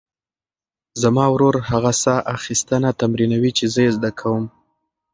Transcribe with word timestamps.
زما 1.01 1.25
ورور 1.33 1.55
هغه 1.69 1.91
ساه 2.03 2.19
اخیستنه 2.35 2.89
تمرینوي 3.01 3.51
چې 3.57 3.65
زه 3.73 3.79
یې 3.85 3.91
زده 3.97 4.11
کوم. 4.19 4.43